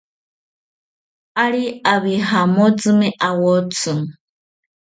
[1.43, 1.63] Ari
[1.93, 3.93] abijamotsimi awotzi